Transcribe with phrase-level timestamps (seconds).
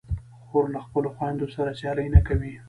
[0.47, 2.53] خور له خپلو خویندو سره سیالي نه کوي.